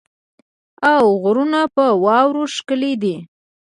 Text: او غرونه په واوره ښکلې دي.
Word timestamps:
او 0.93 1.05
غرونه 1.23 1.61
په 1.75 1.85
واوره 2.03 2.43
ښکلې 2.55 2.93
دي. 3.03 3.15